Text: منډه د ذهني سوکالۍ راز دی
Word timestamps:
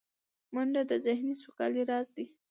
منډه 0.53 0.81
د 0.91 0.93
ذهني 1.05 1.33
سوکالۍ 1.43 1.83
راز 1.89 2.07
دی 2.15 2.25